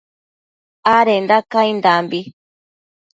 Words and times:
adenda 0.95 1.37
caindambi 1.51 2.19